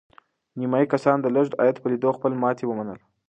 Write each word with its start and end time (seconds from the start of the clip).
نیمایي 0.59 0.87
کسانو 0.93 1.23
د 1.23 1.27
لږ 1.35 1.47
عاید 1.59 1.77
په 1.81 1.87
لیدو 1.91 2.09
خپله 2.17 2.35
ماتې 2.43 2.63
ومنله. 2.67 3.03